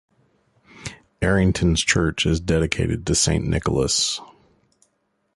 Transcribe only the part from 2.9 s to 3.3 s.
to